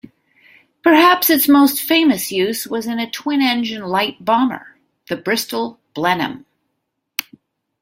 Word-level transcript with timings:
Perhaps 0.81 1.29
its 1.29 1.47
most 1.47 1.79
famous 1.79 2.31
use 2.31 2.65
was 2.65 2.87
in 2.87 2.97
a 2.97 3.07
twin-engine 3.07 3.83
light 3.83 4.17
bomber, 4.25 4.79
the 5.09 5.15
Bristol 5.15 5.79
Blenheim. 5.93 6.43